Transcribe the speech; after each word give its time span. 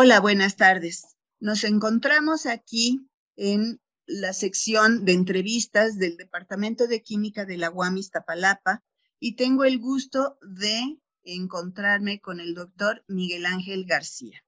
Hola, 0.00 0.20
buenas 0.20 0.54
tardes. 0.54 1.16
Nos 1.40 1.64
encontramos 1.64 2.46
aquí 2.46 3.10
en 3.34 3.80
la 4.06 4.32
sección 4.32 5.04
de 5.04 5.12
entrevistas 5.12 5.98
del 5.98 6.16
Departamento 6.16 6.86
de 6.86 7.02
Química 7.02 7.44
de 7.44 7.56
la 7.56 7.68
UAM 7.68 7.96
Iztapalapa 7.96 8.84
y 9.18 9.34
tengo 9.34 9.64
el 9.64 9.80
gusto 9.80 10.38
de 10.40 11.00
encontrarme 11.24 12.20
con 12.20 12.38
el 12.38 12.54
doctor 12.54 13.02
Miguel 13.08 13.44
Ángel 13.44 13.86
García. 13.86 14.44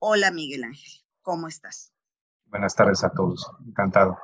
Hola, 0.00 0.32
Miguel 0.32 0.64
Ángel, 0.64 1.04
¿cómo 1.22 1.46
estás? 1.46 1.92
Buenas 2.46 2.74
tardes 2.74 3.04
a 3.04 3.12
todos, 3.12 3.48
encantado. 3.64 4.18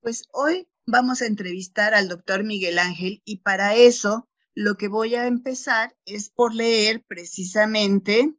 Pues 0.00 0.24
hoy 0.32 0.68
vamos 0.84 1.22
a 1.22 1.26
entrevistar 1.26 1.94
al 1.94 2.08
doctor 2.08 2.42
Miguel 2.42 2.80
Ángel 2.80 3.22
y 3.24 3.36
para 3.42 3.76
eso 3.76 4.28
lo 4.52 4.74
que 4.74 4.88
voy 4.88 5.14
a 5.14 5.28
empezar 5.28 5.96
es 6.06 6.28
por 6.28 6.56
leer 6.56 7.04
precisamente 7.06 8.34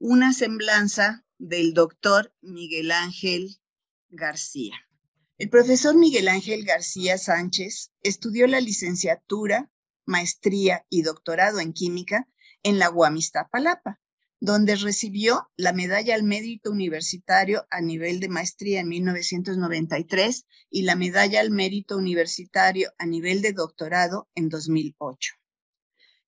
una 0.00 0.32
semblanza 0.32 1.24
del 1.38 1.74
doctor 1.74 2.32
Miguel 2.40 2.92
Ángel 2.92 3.58
García. 4.10 4.76
El 5.38 5.50
profesor 5.50 5.96
Miguel 5.96 6.28
Ángel 6.28 6.64
García 6.64 7.18
Sánchez 7.18 7.90
estudió 8.04 8.46
la 8.46 8.60
licenciatura, 8.60 9.72
maestría 10.04 10.86
y 10.88 11.02
doctorado 11.02 11.58
en 11.58 11.72
química 11.72 12.28
en 12.62 12.78
la 12.78 12.92
Palapa, 13.50 14.00
donde 14.38 14.76
recibió 14.76 15.50
la 15.56 15.72
medalla 15.72 16.14
al 16.14 16.22
mérito 16.22 16.70
universitario 16.70 17.66
a 17.68 17.80
nivel 17.80 18.20
de 18.20 18.28
maestría 18.28 18.80
en 18.80 18.88
1993 18.88 20.46
y 20.70 20.82
la 20.82 20.94
medalla 20.94 21.40
al 21.40 21.50
mérito 21.50 21.96
universitario 21.96 22.92
a 22.98 23.06
nivel 23.06 23.42
de 23.42 23.52
doctorado 23.52 24.28
en 24.36 24.48
2008. 24.48 25.37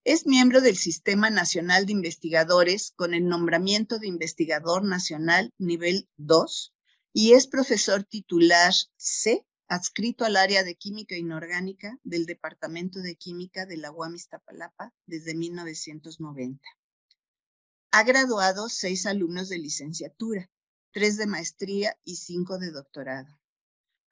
Es 0.05 0.27
miembro 0.27 0.63
del 0.63 0.79
Sistema 0.79 1.29
Nacional 1.29 1.85
de 1.85 1.93
Investigadores 1.93 2.95
con 2.97 3.13
el 3.13 3.29
nombramiento 3.29 3.99
de 3.99 4.07
investigador 4.07 4.83
nacional 4.83 5.53
nivel 5.59 6.09
2 6.17 6.75
y 7.13 7.35
es 7.35 7.47
profesor 7.47 8.05
titular 8.05 8.73
C, 8.97 9.47
adscrito 9.69 10.25
al 10.25 10.37
área 10.37 10.65
de 10.65 10.75
química 10.75 11.17
inorgánica 11.17 11.99
del 12.03 12.25
Departamento 12.25 13.01
de 13.01 13.17
Química 13.17 13.67
de 13.67 13.77
la 13.77 13.93
UAM 13.93 14.15
Iztapalapa 14.15 14.95
desde 15.05 15.35
1990. 15.35 16.67
Ha 17.91 18.03
graduado 18.03 18.71
seis 18.71 19.05
alumnos 19.05 19.51
de 19.51 19.59
licenciatura, 19.59 20.51
tres 20.93 21.19
de 21.19 21.27
maestría 21.27 21.99
y 22.05 22.17
cinco 22.17 22.59
de 22.59 22.71
doctorado. 22.71 23.40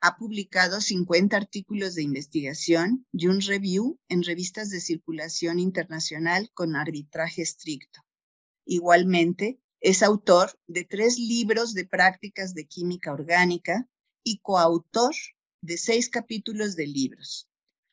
Ha 0.01 0.17
publicado 0.17 0.81
50 0.81 1.37
artículos 1.37 1.95
de 1.95 2.03
investigación 2.03 3.07
y 3.13 3.27
un 3.27 3.41
review 3.41 3.99
en 4.09 4.23
revistas 4.23 4.71
de 4.71 4.81
circulación 4.81 5.59
internacional 5.59 6.51
con 6.55 6.77
arbitraje 6.77 7.43
estricto. 7.43 8.01
Igualmente, 8.65 9.61
es 9.81 10.03
autor 10.03 10.59
de 10.67 10.85
tres 10.85 11.19
libros 11.19 11.75
de 11.75 11.85
prácticas 11.85 12.55
de 12.55 12.67
química 12.67 13.13
orgánica 13.13 13.89
y 14.23 14.39
coautor 14.39 15.15
de 15.63 15.79
seis 15.79 16.09
capítulos 16.09 16.77
de 16.77 16.87
libros. 16.87 17.49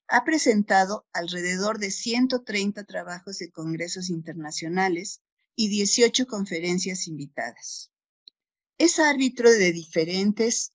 Ha 0.08 0.23
presentado 0.23 1.08
alrededor 1.14 1.80
de 1.80 1.89
130 1.89 2.83
trabajos 2.83 3.39
de 3.39 3.52
congresos 3.52 4.09
internacionales 4.09 5.22
y 5.56 5.70
18 5.70 6.28
conferencias 6.28 7.08
invitadas. 7.08 7.92
Es 8.78 9.00
árbitro 9.00 9.50
de 9.50 9.72
diferentes 9.72 10.73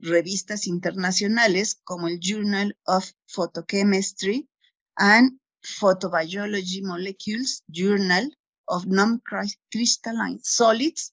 revistas 0.00 0.66
internacionales 0.66 1.80
como 1.84 2.08
el 2.08 2.18
Journal 2.18 2.76
of 2.86 3.10
Photochemistry 3.26 4.48
and 4.96 5.38
Photobiology 5.62 6.82
Molecules, 6.82 7.62
Journal 7.68 8.36
of 8.66 8.86
Non-Crystalline 8.86 10.40
Solids, 10.42 11.12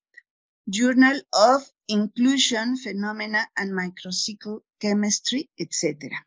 Journal 0.68 1.22
of 1.32 1.70
Inclusion, 1.88 2.78
Phenomena 2.78 3.50
and 3.56 3.72
Microcycle 3.74 4.64
Chemistry, 4.80 5.50
etc. 5.58 6.26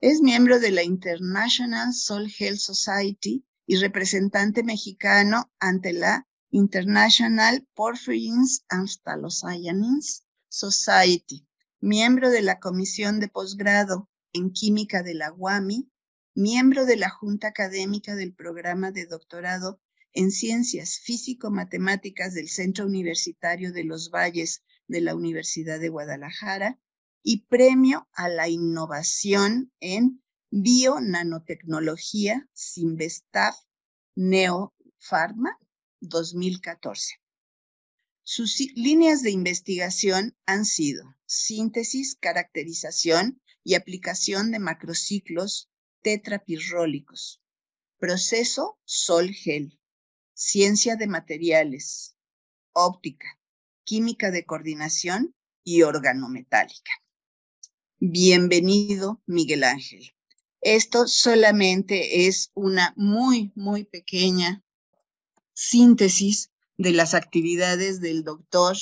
Es 0.00 0.20
miembro 0.20 0.58
de 0.58 0.72
la 0.72 0.82
International 0.82 1.92
Soul 1.92 2.32
Health 2.36 2.58
Society 2.58 3.44
y 3.66 3.76
representante 3.76 4.62
mexicano 4.64 5.52
ante 5.60 5.92
la 5.92 6.26
International 6.50 7.64
Porphyrins 7.74 8.64
and 8.70 8.88
Phthalocyanins 8.88 10.24
Society 10.48 11.46
miembro 11.80 12.28
de 12.28 12.42
la 12.42 12.60
Comisión 12.60 13.20
de 13.20 13.28
Posgrado 13.28 14.10
en 14.34 14.52
Química 14.52 15.02
de 15.02 15.14
la 15.14 15.32
UAMI, 15.32 15.90
miembro 16.34 16.84
de 16.84 16.96
la 16.96 17.08
Junta 17.08 17.48
Académica 17.48 18.14
del 18.14 18.34
Programa 18.34 18.92
de 18.92 19.06
Doctorado 19.06 19.80
en 20.12 20.30
Ciencias 20.30 20.98
Físico-Matemáticas 20.98 22.34
del 22.34 22.48
Centro 22.48 22.84
Universitario 22.84 23.72
de 23.72 23.84
los 23.84 24.10
Valles 24.10 24.62
de 24.88 25.00
la 25.00 25.14
Universidad 25.14 25.80
de 25.80 25.88
Guadalajara 25.88 26.78
y 27.22 27.46
premio 27.46 28.08
a 28.12 28.28
la 28.28 28.48
innovación 28.48 29.72
en 29.80 30.22
Bio-Nanotecnología 30.50 32.48
Sinvestav 32.52 33.54
Neopharma 34.16 35.58
2014. 36.00 37.19
Sus 38.32 38.60
líneas 38.76 39.22
de 39.22 39.32
investigación 39.32 40.36
han 40.46 40.64
sido 40.64 41.16
síntesis, 41.26 42.14
caracterización 42.14 43.42
y 43.64 43.74
aplicación 43.74 44.52
de 44.52 44.60
macrociclos 44.60 45.68
tetrapirrólicos, 46.00 47.42
proceso 47.98 48.78
sol-gel, 48.84 49.80
ciencia 50.32 50.94
de 50.94 51.08
materiales, 51.08 52.14
óptica, 52.72 53.26
química 53.82 54.30
de 54.30 54.44
coordinación 54.44 55.34
y 55.64 55.82
organometálica. 55.82 56.92
Bienvenido, 57.98 59.20
Miguel 59.26 59.64
Ángel. 59.64 60.14
Esto 60.60 61.08
solamente 61.08 62.28
es 62.28 62.52
una 62.54 62.94
muy, 62.96 63.50
muy 63.56 63.82
pequeña 63.82 64.62
síntesis 65.52 66.49
de 66.80 66.92
las 66.92 67.12
actividades 67.12 68.00
del 68.00 68.24
doctor 68.24 68.74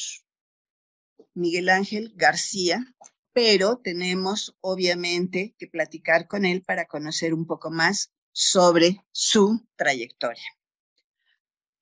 Miguel 1.34 1.69
Ángel 1.69 2.12
García, 2.14 2.94
pero 3.32 3.78
tenemos 3.78 4.56
obviamente 4.60 5.56
que 5.59 5.66
platicar 5.66 6.28
con 6.28 6.44
él 6.44 6.62
para 6.62 6.86
conocer 6.86 7.34
un 7.34 7.44
poco 7.44 7.72
más 7.72 8.12
sobre 8.31 9.04
su 9.10 9.66
trayectoria. 9.75 10.44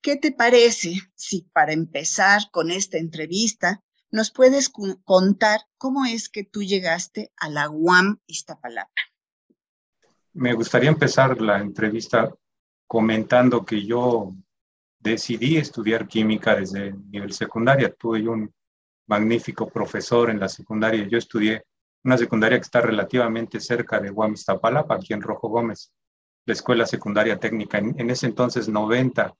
¿Qué 0.01 0.15
te 0.15 0.31
parece 0.31 0.95
si 1.13 1.43
para 1.53 1.71
empezar 1.73 2.49
con 2.49 2.71
esta 2.71 2.97
entrevista 2.97 3.83
nos 4.09 4.31
puedes 4.31 4.69
contar 4.69 5.59
cómo 5.77 6.05
es 6.05 6.29
que 6.29 6.43
tú 6.43 6.63
llegaste 6.63 7.31
a 7.37 7.47
la 7.49 7.69
UAM 7.69 8.21
Iztapalapa? 8.25 9.01
Me 10.33 10.53
gustaría 10.53 10.89
empezar 10.89 11.39
la 11.39 11.59
entrevista 11.59 12.33
comentando 12.87 13.63
que 13.63 13.85
yo 13.85 14.33
decidí 14.99 15.57
estudiar 15.57 16.07
química 16.07 16.55
desde 16.55 16.93
nivel 16.93 17.33
secundaria. 17.33 17.93
Tuve 17.93 18.27
un 18.27 18.53
magnífico 19.07 19.67
profesor 19.67 20.29
en 20.29 20.39
la 20.39 20.49
secundaria. 20.49 21.07
Yo 21.07 21.17
estudié 21.17 21.63
una 22.03 22.17
secundaria 22.17 22.57
que 22.57 22.63
está 22.63 22.81
relativamente 22.81 23.59
cerca 23.59 23.99
de 23.99 24.09
Guamistapalapa, 24.09 24.95
aquí 24.95 25.13
en 25.13 25.21
Rojo 25.21 25.49
Gómez, 25.49 25.91
la 26.45 26.53
Escuela 26.53 26.85
Secundaria 26.85 27.37
Técnica. 27.37 27.77
En, 27.77 28.09
ese 28.09 28.27
entonces 28.27 28.69
90, 28.69 29.33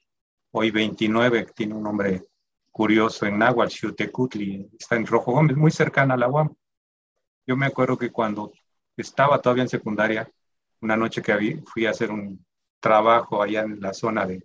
hoy 0.51 0.71
29, 0.71 1.47
tiene 1.55 1.75
un 1.75 1.83
nombre 1.83 2.23
curioso 2.71 3.25
en 3.25 3.39
Nahuatl, 3.39 3.73
Xutecutli, 3.73 4.69
está 4.77 4.95
en 4.95 5.05
Rojo 5.05 5.31
Gómez, 5.31 5.55
muy 5.55 5.71
cercana 5.71 6.15
a 6.15 6.17
la 6.17 6.29
UAM. 6.29 6.53
Yo 7.45 7.55
me 7.55 7.65
acuerdo 7.65 7.97
que 7.97 8.11
cuando 8.11 8.51
estaba 8.97 9.41
todavía 9.41 9.63
en 9.63 9.69
secundaria, 9.69 10.29
una 10.81 10.97
noche 10.97 11.21
que 11.21 11.61
fui 11.65 11.85
a 11.85 11.91
hacer 11.91 12.11
un 12.11 12.45
trabajo 12.79 13.41
allá 13.41 13.61
en 13.61 13.79
la 13.79 13.93
zona 13.93 14.25
de 14.25 14.43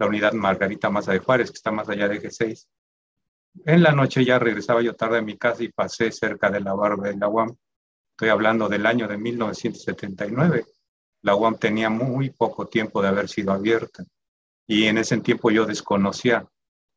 la 0.00 0.06
unidad 0.06 0.32
Margarita 0.32 0.88
Maza 0.88 1.12
de 1.12 1.18
Juárez, 1.18 1.50
que 1.50 1.56
está 1.56 1.70
más 1.70 1.88
allá 1.90 2.08
de 2.08 2.22
G6. 2.22 2.66
En 3.66 3.82
la 3.82 3.92
noche 3.92 4.24
ya 4.24 4.38
regresaba 4.38 4.80
yo 4.80 4.96
tarde 4.96 5.18
a 5.18 5.22
mi 5.22 5.36
casa 5.36 5.62
y 5.62 5.68
pasé 5.68 6.10
cerca 6.10 6.50
de 6.50 6.60
la 6.60 6.72
barba 6.72 7.08
de 7.08 7.18
la 7.18 7.28
UAM. 7.28 7.54
Estoy 8.12 8.30
hablando 8.30 8.66
del 8.66 8.86
año 8.86 9.06
de 9.06 9.18
1979. 9.18 10.64
La 11.20 11.36
UAM 11.36 11.58
tenía 11.58 11.90
muy 11.90 12.30
poco 12.30 12.66
tiempo 12.66 13.02
de 13.02 13.08
haber 13.08 13.28
sido 13.28 13.52
abierta 13.52 14.02
y 14.66 14.86
en 14.86 14.96
ese 14.96 15.18
tiempo 15.18 15.50
yo 15.50 15.66
desconocía 15.66 16.48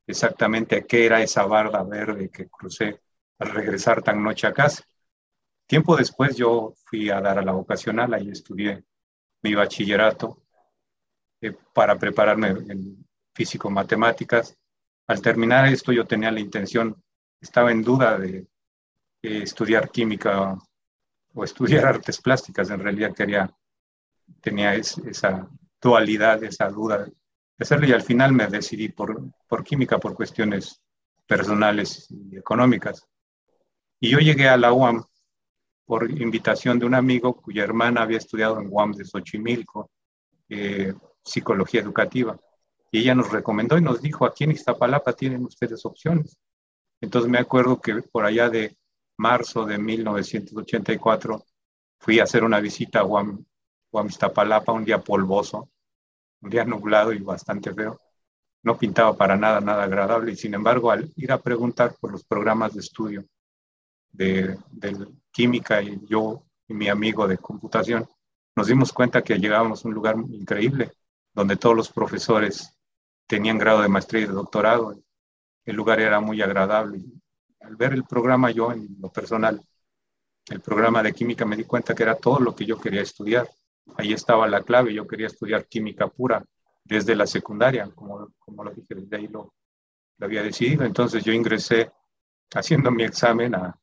exactamente 0.08 0.86
qué 0.86 1.06
era 1.06 1.22
esa 1.22 1.46
barda 1.46 1.84
verde 1.84 2.30
que 2.30 2.48
crucé 2.48 3.02
al 3.40 3.50
regresar 3.50 4.02
tan 4.02 4.24
noche 4.24 4.48
a 4.48 4.54
casa. 4.54 4.82
Tiempo 5.68 5.98
después 5.98 6.38
yo 6.38 6.74
fui 6.86 7.10
a 7.10 7.20
dar 7.20 7.38
a 7.38 7.44
la 7.44 7.52
vocacional, 7.52 8.14
ahí 8.14 8.30
estudié 8.30 8.86
mi 9.42 9.56
bachillerato 9.56 10.43
eh, 11.44 11.56
para 11.74 11.98
prepararme 11.98 12.50
en 12.50 13.06
físico-matemáticas. 13.36 14.58
Al 15.08 15.22
terminar 15.22 15.68
esto 15.68 15.92
yo 15.92 16.06
tenía 16.06 16.32
la 16.32 16.40
intención, 16.40 16.96
estaba 17.42 17.72
en 17.72 17.82
duda 17.82 18.18
de 18.18 18.48
estudiar 19.22 19.90
química 19.90 20.58
o 21.34 21.44
estudiar 21.44 21.86
artes 21.96 22.22
plásticas. 22.22 22.70
En 22.70 22.80
realidad 22.80 23.14
quería, 23.14 23.54
tenía 24.42 24.74
esa 24.76 25.48
dualidad, 25.82 26.44
esa 26.44 26.70
duda 26.70 27.08
hacerlo 27.60 27.88
y 27.88 27.94
al 27.94 28.02
final 28.02 28.34
me 28.34 28.48
decidí 28.48 28.90
por, 28.90 29.22
por 29.48 29.64
química 29.64 29.98
por 29.98 30.14
cuestiones 30.14 30.82
personales 31.26 32.08
y 32.10 32.38
económicas. 32.38 33.08
Y 34.00 34.10
yo 34.10 34.20
llegué 34.20 34.50
a 34.50 34.58
la 34.58 34.74
UAM 34.74 35.04
por 35.86 36.10
invitación 36.10 36.80
de 36.80 36.86
un 36.86 36.96
amigo 36.96 37.36
cuya 37.36 37.64
hermana 37.64 38.02
había 38.02 38.18
estudiado 38.18 38.60
en 38.60 38.68
UAM 38.70 38.94
de 38.94 39.06
Xochimilco, 39.06 39.90
eh, 40.50 40.94
psicología 41.24 41.82
educativa. 41.82 42.38
Y 42.92 43.00
ella 43.00 43.16
nos 43.16 43.32
recomendó 43.32 43.78
y 43.78 43.82
nos 43.82 44.02
dijo, 44.02 44.26
aquí 44.26 44.44
en 44.44 44.52
Iztapalapa 44.52 45.14
tienen 45.14 45.44
ustedes 45.46 45.86
opciones. 45.86 46.38
Entonces 47.02 47.30
me 47.30 47.40
acuerdo 47.40 47.82
que 47.82 48.02
por 48.04 48.26
allá 48.26 48.50
de 48.50 48.78
marzo 49.18 49.66
de 49.66 49.78
1984 49.78 51.44
fui 52.00 52.20
a 52.20 52.24
hacer 52.24 52.44
una 52.44 52.60
visita 52.60 53.00
a 53.00 53.06
UAM, 53.06 53.44
UAM 53.92 54.08
Iztapalapa, 54.08 54.72
un 54.72 54.86
día 54.86 55.02
polvoso, 55.02 55.70
un 56.42 56.50
día 56.50 56.66
nublado 56.66 57.14
y 57.14 57.20
bastante 57.20 57.74
feo. 57.74 58.00
No 58.64 58.78
pintaba 58.78 59.16
para 59.16 59.36
nada, 59.36 59.60
nada 59.60 59.84
agradable. 59.84 60.32
Y 60.32 60.36
sin 60.36 60.54
embargo, 60.54 60.92
al 60.92 61.12
ir 61.16 61.32
a 61.32 61.42
preguntar 61.42 61.96
por 62.00 62.12
los 62.12 62.24
programas 62.24 62.74
de 62.74 62.80
estudio 62.80 63.26
de, 64.12 64.58
de 64.72 65.08
química 65.32 65.82
y 65.82 66.00
yo 66.08 66.44
y 66.68 66.74
mi 66.74 66.88
amigo 66.88 67.28
de 67.28 67.38
computación, 67.38 68.08
nos 68.56 68.68
dimos 68.68 68.94
cuenta 68.94 69.22
que 69.22 69.38
llegábamos 69.38 69.84
a 69.84 69.88
un 69.88 69.94
lugar 69.94 70.16
increíble, 70.30 70.92
donde 71.34 71.58
todos 71.58 71.76
los 71.76 71.90
profesores 71.90 72.74
tenían 73.28 73.58
grado 73.58 73.82
de 73.82 73.88
maestría 73.88 74.24
y 74.24 74.28
de 74.28 74.34
doctorado. 74.34 74.96
El 75.66 75.76
lugar 75.76 76.00
era 76.00 76.20
muy 76.20 76.42
agradable. 76.42 77.02
Al 77.62 77.76
ver 77.76 77.94
el 77.94 78.04
programa 78.04 78.52
yo 78.52 78.72
en 78.72 78.96
lo 79.00 79.12
personal, 79.12 79.62
el 80.50 80.60
programa 80.60 81.02
de 81.02 81.14
química, 81.14 81.46
me 81.46 81.56
di 81.56 81.64
cuenta 81.64 81.96
que 81.96 82.04
era 82.04 82.16
todo 82.16 82.40
lo 82.40 82.54
que 82.54 82.66
yo 82.66 82.80
quería 82.80 83.02
estudiar. 83.02 83.50
Ahí 83.96 84.14
estaba 84.14 84.48
la 84.48 84.64
clave, 84.64 84.94
yo 84.94 85.08
quería 85.08 85.28
estudiar 85.28 85.66
química 85.68 86.08
pura 86.08 86.44
desde 86.84 87.16
la 87.16 87.26
secundaria, 87.26 87.90
como, 87.96 88.30
como 88.40 88.64
lo 88.64 88.72
dije, 88.72 88.94
desde 88.96 89.16
ahí 89.16 89.28
lo, 89.28 89.54
había 90.20 90.44
decidido. 90.44 90.84
Entonces 90.84 91.24
yo 91.24 91.32
ingresé 91.32 91.92
haciendo 92.54 92.92
mi 92.92 93.04
examen 93.04 93.56
a 93.56 93.78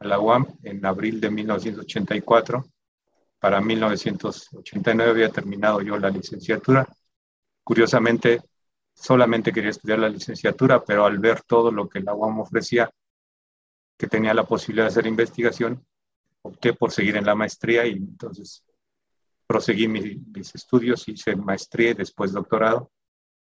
la 0.00 0.18
UAM 0.18 0.46
en 0.62 0.84
abril 0.84 1.20
de 1.20 1.30
1984. 1.30 2.64
Para 3.38 3.60
1989 3.60 5.10
había 5.10 5.30
terminado 5.30 5.80
yo 5.80 5.98
la 5.98 6.10
licenciatura. 6.10 6.86
Curiosamente, 7.62 8.42
solamente 8.94 9.52
quería 9.52 9.70
estudiar 9.70 10.00
la 10.00 10.08
licenciatura, 10.08 10.84
pero 10.84 11.06
al 11.06 11.18
ver 11.18 11.42
todo 11.42 11.70
lo 11.70 11.88
que 11.88 12.00
la 12.00 12.14
UAM 12.14 12.40
ofrecía, 12.40 12.90
que 13.96 14.06
tenía 14.06 14.34
la 14.34 14.46
posibilidad 14.46 14.86
de 14.86 14.90
hacer 14.90 15.06
investigación, 15.06 15.84
opté 16.42 16.72
por 16.72 16.90
seguir 16.90 17.16
en 17.16 17.26
la 17.26 17.34
maestría 17.34 17.86
y 17.86 17.92
entonces 17.92 18.64
proseguí 19.46 19.88
mis, 19.88 20.54
estudios, 20.54 21.08
hice 21.08 21.36
maestría 21.36 21.90
y 21.90 21.94
después 21.94 22.32
doctorado. 22.32 22.90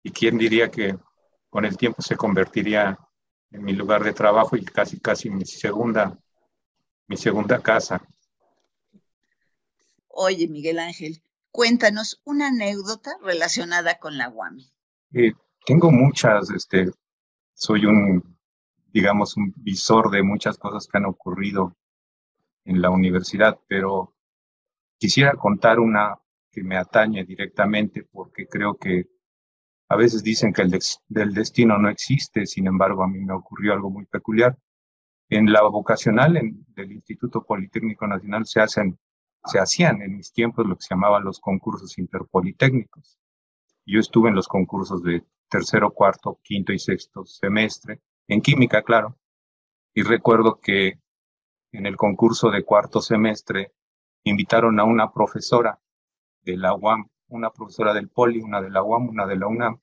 Y 0.03 0.11
quién 0.11 0.37
diría 0.37 0.69
que 0.69 0.97
con 1.49 1.65
el 1.65 1.75
tiempo 1.75 2.01
se 2.01 2.15
convertiría 2.15 2.97
en 3.51 3.63
mi 3.63 3.73
lugar 3.73 4.03
de 4.03 4.13
trabajo 4.13 4.55
y 4.55 4.63
casi, 4.65 4.99
casi 4.99 5.29
mi 5.29 5.45
segunda 5.45 6.17
mi 7.07 7.17
segunda 7.17 7.59
casa. 7.59 8.01
Oye, 10.19 10.47
Miguel 10.47 10.79
Ángel, 10.79 11.21
cuéntanos 11.51 12.19
una 12.25 12.47
anécdota 12.47 13.11
relacionada 13.21 13.99
con 13.99 14.17
la 14.17 14.29
UAMI. 14.29 14.67
Eh, 15.13 15.33
tengo 15.63 15.91
muchas, 15.91 16.49
este, 16.49 16.89
soy 17.53 17.85
un, 17.85 18.35
digamos, 18.87 19.37
un 19.37 19.53
visor 19.57 20.09
de 20.09 20.23
muchas 20.23 20.57
cosas 20.57 20.87
que 20.87 20.97
han 20.97 21.05
ocurrido 21.05 21.77
en 22.65 22.81
la 22.81 22.89
universidad, 22.89 23.59
pero 23.67 24.15
quisiera 24.97 25.33
contar 25.33 25.79
una 25.79 26.15
que 26.51 26.63
me 26.63 26.77
atañe 26.77 27.23
directamente 27.23 28.03
porque 28.11 28.47
creo 28.47 28.75
que 28.75 29.05
a 29.87 29.95
veces 29.95 30.23
dicen 30.23 30.51
que 30.51 30.63
el 30.63 30.79
del 31.09 31.33
destino 31.35 31.77
no 31.77 31.89
existe, 31.89 32.47
sin 32.47 32.65
embargo 32.65 33.03
a 33.03 33.07
mí 33.07 33.19
me 33.19 33.33
ocurrió 33.33 33.73
algo 33.73 33.91
muy 33.91 34.07
peculiar. 34.07 34.57
En 35.29 35.53
la 35.53 35.61
vocacional 35.61 36.37
en, 36.37 36.65
del 36.69 36.91
Instituto 36.91 37.43
Politécnico 37.43 38.07
Nacional 38.07 38.47
se 38.47 38.61
hacen, 38.61 38.97
se 39.47 39.59
hacían 39.59 40.01
en 40.01 40.17
mis 40.17 40.31
tiempos 40.31 40.65
lo 40.65 40.75
que 40.75 40.83
se 40.83 40.93
llamaban 40.93 41.23
los 41.23 41.39
concursos 41.39 41.97
interpolitécnicos. 41.97 43.17
Yo 43.85 43.99
estuve 43.99 44.29
en 44.29 44.35
los 44.35 44.47
concursos 44.47 45.01
de 45.03 45.23
tercero, 45.49 45.91
cuarto, 45.91 46.39
quinto 46.43 46.73
y 46.73 46.79
sexto 46.79 47.25
semestre, 47.25 48.01
en 48.27 48.41
química, 48.41 48.83
claro. 48.83 49.17
Y 49.93 50.03
recuerdo 50.03 50.59
que 50.59 50.99
en 51.71 51.85
el 51.85 51.95
concurso 51.95 52.51
de 52.51 52.63
cuarto 52.63 53.01
semestre 53.01 53.73
invitaron 54.23 54.79
a 54.79 54.83
una 54.83 55.11
profesora 55.11 55.79
de 56.41 56.57
la 56.57 56.75
UAM, 56.75 57.09
una 57.29 57.51
profesora 57.51 57.93
del 57.93 58.09
Poli, 58.09 58.41
una 58.41 58.61
de 58.61 58.69
la 58.69 58.83
UAM, 58.83 59.09
una 59.09 59.25
de 59.25 59.37
la 59.37 59.47
UNAM, 59.47 59.79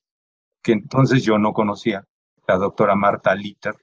que 0.63 0.73
entonces 0.73 1.23
yo 1.23 1.39
no 1.39 1.53
conocía, 1.53 2.07
la 2.47 2.57
doctora 2.57 2.95
Marta 2.95 3.35
Litter, 3.35 3.75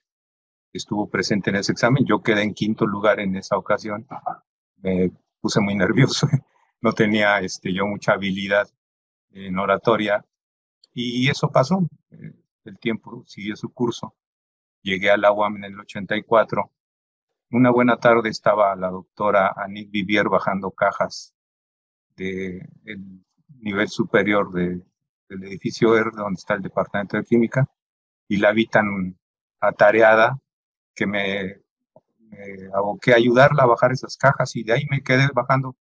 estuvo 0.74 1.10
presente 1.10 1.50
en 1.50 1.58
ese 1.58 1.72
examen. 1.72 2.06
Yo 2.06 2.22
quedé 2.22 2.44
en 2.44 2.54
quinto 2.54 2.86
lugar 2.86 3.20
en 3.20 3.36
esa 3.36 3.58
ocasión. 3.58 4.08
Me 4.78 5.12
puse 5.42 5.60
muy 5.60 5.76
nervioso. 5.76 6.28
No 6.84 6.94
tenía 6.94 7.40
este, 7.42 7.72
yo 7.72 7.86
mucha 7.86 8.14
habilidad 8.14 8.68
en 9.34 9.60
oratoria. 9.60 10.26
Y 10.94 11.30
eso 11.30 11.52
pasó. 11.52 11.88
Eh, 12.10 12.34
el 12.66 12.80
tiempo 12.80 13.24
siguió 13.28 13.56
su 13.56 13.72
curso. 13.72 14.16
Llegué 14.82 15.12
a 15.12 15.18
la 15.18 15.32
UAM 15.32 15.58
en 15.58 15.66
el 15.66 15.80
84. 15.80 16.72
Una 17.52 17.70
buena 17.70 17.98
tarde 17.98 18.30
estaba 18.30 18.76
la 18.76 18.90
doctora 18.90 19.54
Anit 19.56 19.92
Vivier 19.92 20.28
bajando 20.28 20.72
cajas 20.72 21.36
del 22.16 22.68
nivel 23.60 23.88
superior 23.88 24.52
del 24.52 24.84
edificio 25.30 25.96
R, 25.96 26.10
donde 26.16 26.40
está 26.40 26.56
el 26.56 26.64
departamento 26.64 27.18
de 27.18 27.24
química, 27.24 27.70
y 28.28 28.38
la 28.38 28.54
vi 28.54 28.66
tan 28.66 29.18
atareada 29.60 30.40
que 30.96 31.06
me, 31.06 31.62
aboqué 32.74 33.14
a 33.14 33.18
ayudarla 33.18 33.64
a 33.64 33.68
bajar 33.68 33.92
esas 33.92 34.18
cajas 34.18 34.56
y 34.56 34.64
de 34.64 34.74
ahí 34.74 34.86
me 34.90 35.02
quedé 35.02 35.28
bajando 35.34 35.76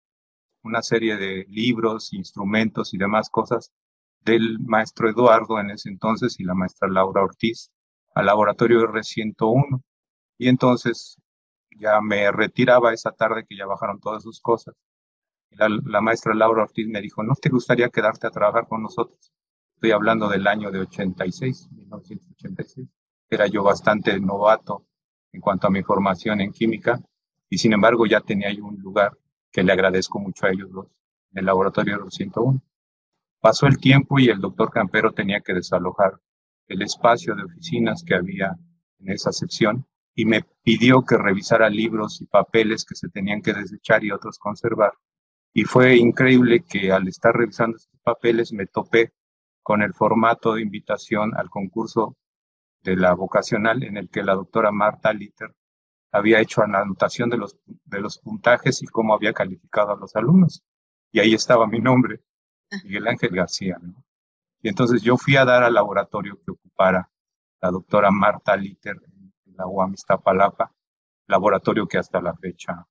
una 0.63 0.83
serie 0.83 1.17
de 1.17 1.47
libros, 1.49 2.13
instrumentos 2.13 2.93
y 2.95 2.99
demás 2.99 3.31
cosas 3.31 3.73
del 4.21 4.59
maestro 4.61 5.09
Eduardo 5.09 5.59
en 5.59 5.71
ese 5.71 5.89
entonces 5.89 6.39
y 6.39 6.45
la 6.45 6.55
maestra 6.55 6.89
Laura 6.89 7.23
Ortiz 7.23 7.71
al 8.15 8.27
laboratorio 8.27 8.81
R101. 8.83 9.83
Y 10.39 10.49
entonces 10.49 11.17
ya 11.79 12.01
me 12.01 12.31
retiraba 12.31 12.93
esa 12.93 13.13
tarde 13.13 13.45
que 13.49 13.57
ya 13.57 13.67
bajaron 13.67 14.01
todas 14.01 14.23
sus 14.23 14.41
cosas. 14.41 14.75
La, 15.51 15.69
la, 15.69 16.01
maestra 16.01 16.35
Laura 16.35 16.63
Ortiz 16.63 16.87
me 16.89 17.01
dijo, 17.01 17.23
¿no 17.23 17.35
te 17.35 17.49
gustaría 17.49 17.89
quedarte 17.89 18.27
a 18.27 18.31
trabajar 18.31 18.69
con 18.69 18.83
nosotros? 18.83 19.33
Estoy 19.75 19.93
hablando 19.93 20.29
del 20.29 20.47
año 20.47 20.71
de 20.71 20.81
86, 20.81 21.71
1986. 21.73 22.89
Era 23.31 23.47
yo 23.47 23.63
bastante 23.63 24.21
novato 24.21 24.87
en 25.33 25.41
cuanto 25.41 25.67
a 25.67 25.71
mi 25.71 25.83
formación 25.83 26.41
en 26.41 26.53
química 26.53 27.01
y 27.49 27.59
sin 27.59 27.73
embargo 27.73 28.07
ya 28.07 28.21
tenía 28.21 28.49
ahí 28.49 28.61
un 28.61 28.81
lugar 28.81 29.17
que 29.51 29.63
le 29.63 29.73
agradezco 29.73 30.19
mucho 30.19 30.47
a 30.47 30.51
ellos 30.51 30.71
dos, 30.71 30.87
en 31.33 31.39
el 31.41 31.47
laboratorio 31.47 32.09
101. 32.09 32.63
Pasó 33.41 33.67
el 33.67 33.79
tiempo 33.79 34.19
y 34.19 34.29
el 34.29 34.41
doctor 34.41 34.71
Campero 34.71 35.13
tenía 35.13 35.41
que 35.41 35.55
desalojar 35.55 36.21
el 36.69 36.83
espacio 36.83 37.35
de 37.35 37.45
oficinas 37.45 38.05
que 38.05 38.15
había 38.15 38.57
en 39.01 39.11
esa 39.11 39.33
sección 39.33 39.87
y 40.15 40.25
me 40.25 40.45
pidió 40.63 41.03
que 41.03 41.17
revisara 41.17 41.69
libros 41.69 42.21
y 42.21 42.27
papeles 42.27 42.85
que 42.85 42.95
se 42.95 43.09
tenían 43.09 43.43
que 43.43 43.55
desechar 43.55 44.05
y 44.05 44.13
otros 44.13 44.39
conservar. 44.39 44.93
Y 45.53 45.65
fue 45.65 45.97
increíble 45.97 46.65
que 46.69 46.93
al 46.93 47.09
estar 47.09 47.35
revisando 47.35 47.77
estos 47.77 47.99
papeles 48.03 48.53
me 48.53 48.67
topé 48.67 49.13
con 49.63 49.83
el 49.83 49.95
formato 49.95 50.55
de 50.55 50.63
invitación 50.63 51.33
al 51.37 51.51
concurso 51.51 52.17
de 52.83 52.97
la 52.97 53.15
vocacional 53.15 53.83
en 53.83 53.97
el 53.97 54.09
que 54.09 54.23
la 54.23 54.35
doctora 54.35 54.73
Marta 54.73 55.13
Litter 55.13 55.55
había 56.13 56.41
hecho 56.41 56.65
la 56.67 56.81
anotación 56.81 57.31
de 57.31 57.37
los, 57.37 57.57
de 57.67 58.01
los 58.01 58.19
puntajes 58.19 58.83
y 58.83 58.87
cómo 58.87 59.15
había 59.15 59.33
calificado 59.33 59.93
a 59.93 59.97
los 59.97 60.15
alumnos. 60.17 60.63
Y 61.13 61.21
ahí 61.21 61.35
estaba 61.35 61.67
mi 61.67 61.81
nombre, 61.81 62.21
Miguel 62.85 63.09
Ángel 63.09 63.31
García. 63.31 63.79
Y 64.63 64.69
entonces 64.69 65.03
yo 65.03 65.17
fui 65.17 65.37
a 65.37 65.45
dar 65.45 65.63
al 65.63 65.75
laboratorio 65.75 66.41
que 66.45 66.53
ocupara 66.53 67.11
la 67.61 67.71
doctora 67.71 68.11
Marta 68.11 68.57
Litter 68.57 68.97
en 68.97 69.57
la 69.57 69.67
UAM 69.67 69.95
Iztapalapa, 69.95 70.73
laboratorio 71.27 71.87
que 71.87 71.99
hasta 71.99 72.21
la 72.21 72.35
fecha 72.35 72.87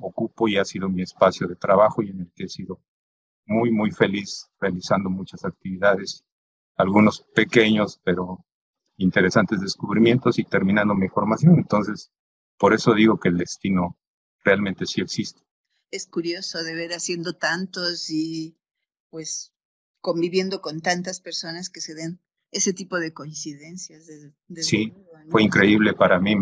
ocupo 0.00 0.48
y 0.48 0.56
ha 0.56 0.64
sido 0.64 0.88
mi 0.88 1.02
espacio 1.02 1.46
de 1.46 1.56
trabajo 1.56 2.02
y 2.02 2.10
en 2.10 2.20
el 2.20 2.32
que 2.34 2.44
he 2.44 2.48
sido 2.48 2.80
muy, 3.46 3.70
muy 3.70 3.90
feliz 3.90 4.50
realizando 4.60 5.10
muchas 5.10 5.44
actividades, 5.44 6.24
algunos 6.76 7.24
pequeños, 7.34 8.00
pero 8.04 8.44
interesantes 8.98 9.60
descubrimientos 9.60 10.38
y 10.38 10.44
terminando 10.44 10.94
mi 10.94 11.08
formación. 11.08 11.56
Entonces, 11.56 12.10
por 12.58 12.74
eso 12.74 12.94
digo 12.94 13.18
que 13.18 13.28
el 13.28 13.38
destino 13.38 13.98
realmente 14.44 14.86
sí 14.86 15.00
existe. 15.00 15.40
Es 15.90 16.06
curioso 16.06 16.62
de 16.62 16.74
ver 16.74 16.92
haciendo 16.92 17.34
tantos 17.34 18.10
y 18.10 18.58
pues 19.10 19.54
conviviendo 20.00 20.60
con 20.60 20.80
tantas 20.80 21.20
personas 21.20 21.70
que 21.70 21.80
se 21.80 21.94
den 21.94 22.20
ese 22.50 22.72
tipo 22.72 22.98
de 22.98 23.12
coincidencias. 23.12 24.06
sí, 24.56 24.92
fue 25.30 25.42
increíble 25.42 25.94
para 25.94 26.18
mí. 26.18 26.34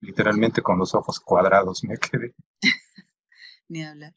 Literalmente 0.00 0.62
con 0.62 0.78
los 0.78 0.94
ojos 0.94 1.20
cuadrados 1.20 1.84
me 1.84 1.98
quedé. 1.98 2.34
Ni 3.68 3.84
hablar. 3.84 4.14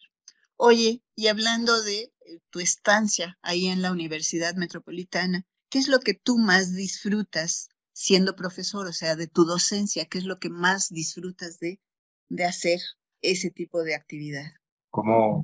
Oye, 0.56 1.04
y 1.16 1.28
hablando 1.28 1.82
de 1.84 2.14
eh, 2.26 2.40
tu 2.50 2.60
estancia 2.60 3.38
ahí 3.42 3.68
en 3.68 3.82
la 3.82 3.92
Universidad 3.92 4.56
Metropolitana, 4.56 5.46
¿qué 5.74 5.80
es 5.80 5.88
lo 5.88 6.02
que 6.02 6.14
tú 6.14 6.38
más 6.38 6.76
disfrutas 6.76 7.68
siendo 7.94 8.36
profesor? 8.36 8.86
O 8.86 8.94
sea, 8.94 9.16
de 9.16 9.26
tu 9.26 9.44
docencia, 9.44 10.06
¿qué 10.06 10.20
es 10.20 10.26
lo 10.26 10.38
que 10.38 10.52
más 10.52 10.90
disfrutas 10.90 11.58
de, 11.60 11.82
de 12.30 12.46
hacer 12.46 12.80
ese 13.22 13.50
tipo 13.50 13.82
de 13.82 13.96
actividad? 13.96 14.52
Como 14.92 15.44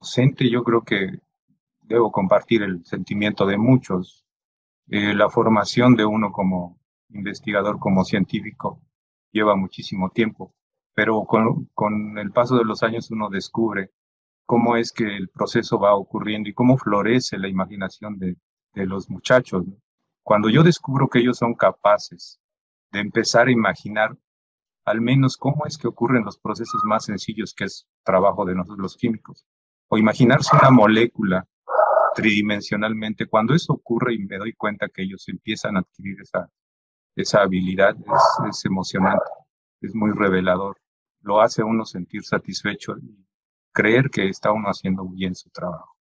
docente, 0.00 0.50
yo 0.50 0.64
creo 0.64 0.84
que 0.84 1.18
debo 1.82 2.10
compartir 2.10 2.62
el 2.62 2.82
sentimiento 2.86 3.44
de 3.44 3.58
muchos. 3.58 4.24
Eh, 4.88 5.12
la 5.12 5.28
formación 5.28 5.96
de 5.96 6.06
uno 6.06 6.32
como 6.32 6.80
investigador, 7.10 7.78
como 7.78 8.06
científico, 8.06 8.80
lleva 9.32 9.54
muchísimo 9.54 10.08
tiempo, 10.08 10.54
pero 10.94 11.26
con, 11.26 11.66
con 11.74 12.16
el 12.16 12.32
paso 12.32 12.56
de 12.56 12.64
los 12.64 12.82
años 12.82 13.10
uno 13.10 13.28
descubre 13.28 13.90
cómo 14.46 14.78
es 14.78 14.92
que 14.92 15.14
el 15.14 15.28
proceso 15.28 15.78
va 15.78 15.94
ocurriendo 15.94 16.48
y 16.48 16.54
cómo 16.54 16.78
florece 16.78 17.36
la 17.36 17.48
imaginación 17.48 18.18
de, 18.18 18.38
de 18.74 18.86
los 18.86 19.08
muchachos. 19.10 19.64
Cuando 20.22 20.48
yo 20.48 20.62
descubro 20.62 21.08
que 21.08 21.18
ellos 21.18 21.38
son 21.38 21.54
capaces 21.54 22.40
de 22.90 23.00
empezar 23.00 23.48
a 23.48 23.52
imaginar 23.52 24.16
al 24.84 25.00
menos 25.00 25.36
cómo 25.36 25.64
es 25.66 25.78
que 25.78 25.88
ocurren 25.88 26.24
los 26.24 26.38
procesos 26.38 26.82
más 26.84 27.04
sencillos 27.04 27.54
que 27.54 27.64
es 27.64 27.86
trabajo 28.04 28.44
de 28.44 28.54
nosotros 28.54 28.78
los 28.78 28.96
químicos, 28.96 29.46
o 29.88 29.96
imaginarse 29.96 30.56
una 30.56 30.70
molécula 30.70 31.46
tridimensionalmente, 32.14 33.26
cuando 33.26 33.54
eso 33.54 33.74
ocurre 33.74 34.14
y 34.14 34.18
me 34.18 34.38
doy 34.38 34.52
cuenta 34.54 34.88
que 34.88 35.02
ellos 35.02 35.28
empiezan 35.28 35.76
a 35.76 35.80
adquirir 35.80 36.20
esa, 36.20 36.50
esa 37.16 37.42
habilidad, 37.42 37.96
es, 38.48 38.64
emocionante, 38.64 39.24
es 39.80 39.94
muy 39.94 40.10
revelador, 40.12 40.76
lo 41.20 41.40
hace 41.40 41.62
uno 41.62 41.84
sentir 41.84 42.24
satisfecho 42.24 42.96
y 42.98 43.24
creer 43.72 44.10
que 44.10 44.28
está 44.28 44.52
uno 44.52 44.68
haciendo 44.68 45.04
bien 45.04 45.34
su 45.34 45.48
trabajo. 45.50 45.96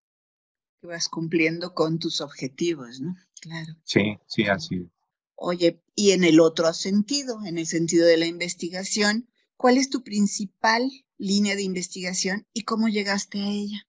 Que 0.81 0.87
vas 0.87 1.09
cumpliendo 1.09 1.73
con 1.73 1.99
tus 1.99 2.21
objetivos, 2.21 2.99
¿no? 3.01 3.15
Claro. 3.39 3.73
Sí, 3.83 4.17
sí, 4.25 4.45
así. 4.45 4.89
Oye, 5.35 5.83
y 5.95 6.11
en 6.11 6.23
el 6.23 6.39
otro 6.39 6.73
sentido, 6.73 7.39
en 7.45 7.59
el 7.59 7.67
sentido 7.67 8.07
de 8.07 8.17
la 8.17 8.25
investigación, 8.25 9.29
¿cuál 9.57 9.77
es 9.77 9.89
tu 9.89 10.03
principal 10.03 10.89
línea 11.17 11.55
de 11.55 11.61
investigación 11.61 12.47
y 12.51 12.63
cómo 12.63 12.87
llegaste 12.87 13.39
a 13.39 13.47
ella? 13.47 13.87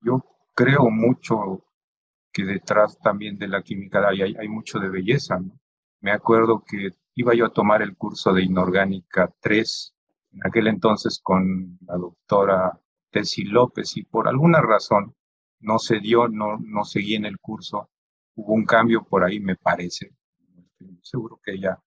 Yo 0.00 0.24
creo 0.54 0.88
mucho 0.90 1.64
que 2.32 2.44
detrás 2.44 2.98
también 3.00 3.36
de 3.36 3.48
la 3.48 3.62
química 3.62 4.08
hay, 4.08 4.22
hay, 4.22 4.34
hay 4.38 4.48
mucho 4.48 4.78
de 4.78 4.88
belleza, 4.88 5.38
¿no? 5.38 5.60
Me 6.00 6.12
acuerdo 6.12 6.64
que 6.66 6.90
iba 7.14 7.34
yo 7.34 7.46
a 7.46 7.52
tomar 7.52 7.82
el 7.82 7.96
curso 7.96 8.32
de 8.32 8.42
inorgánica 8.42 9.34
3 9.40 9.94
en 10.32 10.40
aquel 10.46 10.66
entonces 10.66 11.20
con 11.22 11.78
la 11.86 11.96
doctora 11.96 12.80
Tessie 13.10 13.46
López 13.46 13.96
y 13.96 14.04
por 14.04 14.28
alguna 14.28 14.60
razón 14.60 15.14
no 15.64 15.78
se 15.78 15.98
dio, 15.98 16.28
no, 16.28 16.58
no 16.58 16.84
seguí 16.84 17.14
en 17.14 17.24
el 17.24 17.38
curso. 17.38 17.90
Hubo 18.36 18.52
un 18.52 18.64
cambio 18.64 19.02
por 19.04 19.24
ahí, 19.24 19.40
me 19.40 19.56
parece. 19.56 20.12
Seguro 21.02 21.40
que 21.42 21.52
ella 21.52 21.78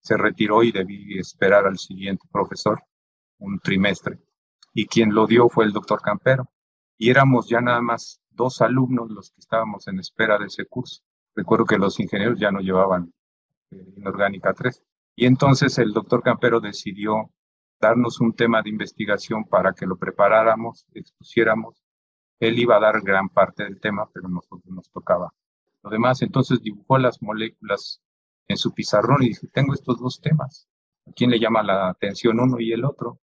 se 0.00 0.16
retiró 0.16 0.62
y 0.62 0.72
debí 0.72 1.18
esperar 1.18 1.66
al 1.66 1.78
siguiente 1.78 2.26
profesor, 2.32 2.82
un 3.38 3.58
trimestre. 3.60 4.18
Y 4.72 4.86
quien 4.86 5.14
lo 5.14 5.26
dio 5.26 5.48
fue 5.48 5.64
el 5.64 5.72
doctor 5.72 6.00
Campero. 6.00 6.48
Y 6.96 7.10
éramos 7.10 7.48
ya 7.48 7.60
nada 7.60 7.82
más 7.82 8.20
dos 8.30 8.62
alumnos 8.62 9.10
los 9.10 9.30
que 9.30 9.40
estábamos 9.40 9.86
en 9.88 9.98
espera 9.98 10.38
de 10.38 10.46
ese 10.46 10.64
curso. 10.64 11.02
Recuerdo 11.34 11.66
que 11.66 11.78
los 11.78 12.00
ingenieros 12.00 12.38
ya 12.38 12.50
no 12.50 12.60
llevaban 12.60 13.12
eh, 13.70 13.92
inorgánica 13.96 14.54
3. 14.54 14.82
Y 15.16 15.26
entonces 15.26 15.78
el 15.78 15.92
doctor 15.92 16.22
Campero 16.22 16.60
decidió 16.60 17.30
darnos 17.80 18.20
un 18.20 18.32
tema 18.32 18.62
de 18.62 18.70
investigación 18.70 19.44
para 19.44 19.72
que 19.74 19.86
lo 19.86 19.96
preparáramos, 19.96 20.86
expusiéramos. 20.94 21.85
Él 22.38 22.58
iba 22.58 22.76
a 22.76 22.80
dar 22.80 23.00
gran 23.02 23.28
parte 23.28 23.64
del 23.64 23.80
tema, 23.80 24.08
pero 24.12 24.28
nosotros 24.28 24.64
nos 24.66 24.90
tocaba. 24.90 25.32
Lo 25.82 25.90
demás, 25.90 26.22
entonces 26.22 26.60
dibujó 26.60 26.98
las 26.98 27.22
moléculas 27.22 28.02
en 28.48 28.56
su 28.56 28.72
pizarrón 28.74 29.22
y 29.22 29.28
dice, 29.28 29.48
tengo 29.48 29.74
estos 29.74 29.98
dos 29.98 30.20
temas. 30.20 30.68
¿A 31.06 31.12
quién 31.12 31.30
le 31.30 31.38
llama 31.38 31.62
la 31.62 31.88
atención 31.88 32.40
uno 32.40 32.60
y 32.60 32.72
el 32.72 32.84
otro? 32.84 33.20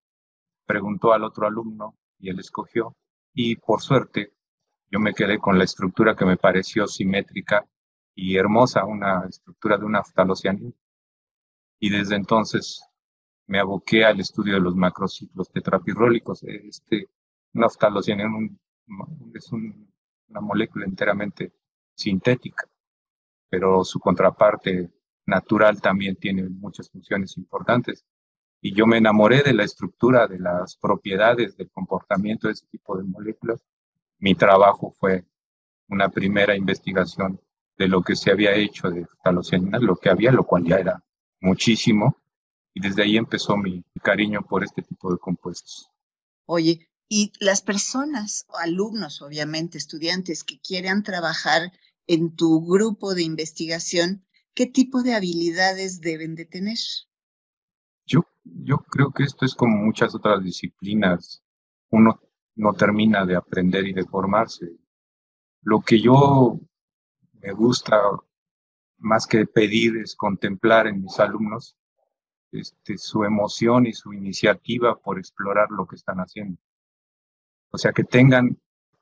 Preguntó 0.65 1.13
al 1.13 1.23
otro 1.23 1.45
alumno 1.45 1.97
y 2.19 2.29
él 2.29 2.39
escogió. 2.39 2.95
Y 3.33 3.57
por 3.57 3.81
suerte, 3.81 4.33
yo 4.89 4.99
me 4.99 5.13
quedé 5.13 5.39
con 5.39 5.57
la 5.57 5.63
estructura 5.63 6.15
que 6.15 6.25
me 6.25 6.37
pareció 6.37 6.87
simétrica 6.87 7.65
y 8.15 8.37
hermosa, 8.37 8.85
una 8.85 9.25
estructura 9.27 9.77
de 9.77 9.85
una 9.85 10.03
ftalocianina. 10.03 10.71
Y 11.79 11.89
desde 11.89 12.15
entonces 12.15 12.81
me 13.47 13.59
aboqué 13.59 14.05
al 14.05 14.19
estudio 14.19 14.53
de 14.53 14.61
los 14.61 14.75
macrociclos 14.75 15.51
tetrapirrólicos. 15.51 16.43
Este 16.43 17.09
naftalociana 17.53 18.23
es 19.33 19.51
una 19.51 20.41
molécula 20.41 20.85
enteramente 20.85 21.53
sintética, 21.95 22.67
pero 23.49 23.83
su 23.83 23.99
contraparte 23.99 24.91
natural 25.25 25.81
también 25.81 26.15
tiene 26.15 26.43
muchas 26.49 26.89
funciones 26.89 27.37
importantes. 27.37 28.05
Y 28.61 28.73
yo 28.73 28.87
me 28.87 28.97
enamoré 28.97 29.41
de 29.41 29.53
la 29.53 29.63
estructura, 29.63 30.27
de 30.27 30.39
las 30.39 30.77
propiedades, 30.77 31.57
del 31.57 31.69
comportamiento 31.69 32.47
de 32.47 32.53
ese 32.53 32.65
tipo 32.67 32.97
de 32.97 33.03
moléculas. 33.03 33.65
Mi 34.19 34.35
trabajo 34.35 34.91
fue 34.97 35.25
una 35.89 36.09
primera 36.09 36.55
investigación 36.55 37.39
de 37.77 37.87
lo 37.87 38.01
que 38.01 38.15
se 38.15 38.31
había 38.31 38.53
hecho 38.55 38.89
de 38.89 39.05
talocianinas, 39.23 39.81
lo 39.81 39.95
que 39.95 40.09
había, 40.09 40.31
lo 40.31 40.45
cual 40.45 40.63
ya 40.63 40.77
era 40.77 41.03
muchísimo, 41.41 42.17
y 42.73 42.79
desde 42.79 43.03
ahí 43.03 43.17
empezó 43.17 43.57
mi 43.57 43.83
cariño 44.01 44.41
por 44.41 44.63
este 44.63 44.81
tipo 44.81 45.11
de 45.11 45.17
compuestos. 45.17 45.89
Oye, 46.45 46.89
y 47.15 47.31
las 47.39 47.61
personas, 47.61 48.47
alumnos, 48.59 49.21
obviamente, 49.21 49.77
estudiantes 49.77 50.43
que 50.43 50.59
quieran 50.59 51.03
trabajar 51.03 51.71
en 52.07 52.35
tu 52.35 52.65
grupo 52.65 53.13
de 53.13 53.21
investigación, 53.21 54.25
¿qué 54.55 54.65
tipo 54.65 55.03
de 55.03 55.13
habilidades 55.13 56.01
deben 56.01 56.33
de 56.33 56.45
tener? 56.45 56.79
Yo, 58.07 58.21
yo 58.43 58.79
creo 58.79 59.11
que 59.11 59.21
esto 59.21 59.45
es 59.45 59.53
como 59.53 59.77
muchas 59.77 60.15
otras 60.15 60.43
disciplinas. 60.43 61.43
Uno 61.91 62.19
no 62.55 62.73
termina 62.73 63.27
de 63.27 63.35
aprender 63.35 63.85
y 63.85 63.93
de 63.93 64.05
formarse. 64.05 64.71
Lo 65.61 65.81
que 65.81 66.01
yo 66.01 66.59
me 67.33 67.53
gusta 67.53 68.01
más 68.97 69.27
que 69.27 69.45
pedir 69.45 69.97
es 69.97 70.15
contemplar 70.15 70.87
en 70.87 71.03
mis 71.03 71.19
alumnos 71.19 71.77
este, 72.51 72.97
su 72.97 73.23
emoción 73.23 73.85
y 73.85 73.93
su 73.93 74.13
iniciativa 74.13 74.99
por 74.99 75.19
explorar 75.19 75.67
lo 75.69 75.85
que 75.85 75.97
están 75.97 76.17
haciendo. 76.17 76.57
O 77.73 77.77
sea, 77.77 77.91
que 77.91 78.03
tengan 78.03 78.57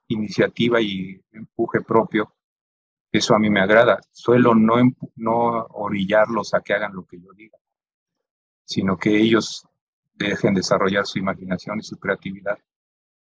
iniciativa 0.07 0.81
y 0.81 1.21
empuje 1.31 1.81
propio, 1.81 2.33
eso 3.11 3.35
a 3.35 3.39
mí 3.39 3.49
me 3.49 3.59
agrada. 3.59 3.99
Suelo 4.11 4.55
no, 4.55 4.75
no 5.15 5.65
orillarlos 5.71 6.53
a 6.53 6.61
que 6.61 6.73
hagan 6.73 6.93
lo 6.93 7.05
que 7.05 7.19
yo 7.19 7.31
diga, 7.35 7.57
sino 8.63 8.97
que 8.97 9.17
ellos 9.17 9.67
dejen 10.13 10.53
desarrollar 10.53 11.05
su 11.05 11.19
imaginación 11.19 11.79
y 11.79 11.83
su 11.83 11.97
creatividad. 11.97 12.57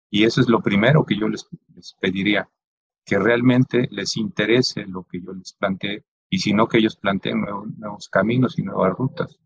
Y 0.09 0.23
eso 0.23 0.41
es 0.41 0.49
lo 0.49 0.61
primero 0.61 1.05
que 1.05 1.17
yo 1.17 1.27
les, 1.27 1.47
pediría, 1.99 2.49
que 3.05 3.19
realmente 3.19 3.87
les 3.91 4.17
interese 4.17 4.85
lo 4.85 5.03
que 5.03 5.21
yo 5.21 5.31
les 5.33 5.53
planteé, 5.53 6.03
y 6.29 6.39
si 6.39 6.53
no 6.53 6.67
que 6.67 6.79
ellos 6.79 6.95
planteen 6.95 7.45
nuevos 7.77 8.09
caminos 8.09 8.57
y 8.57 8.63
nuevas 8.63 8.93
rutas 8.97 9.39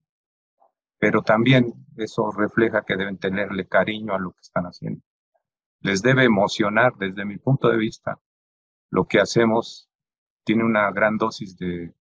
pero 1.00 1.22
también 1.22 1.74
eso 1.96 2.30
refleja 2.32 2.84
que 2.84 2.98
deben 2.98 3.18
tenerle 3.18 3.68
cariño 3.68 4.14
a 4.14 4.20
lo 4.20 4.32
que 4.32 4.42
están 4.42 4.66
haciendo. 4.66 5.02
Les 5.82 6.02
debe 6.02 6.24
emocionar 6.24 6.94
desde 6.98 7.26
mi 7.26 7.38
punto 7.38 7.70
de 7.70 7.78
vista. 7.78 8.20
Lo 8.90 9.06
que 9.06 9.20
hacemos 9.20 9.90
tiene 10.44 10.64
una 10.64 10.92
gran 10.92 11.18
dosis 11.18 11.58
de 11.58 11.94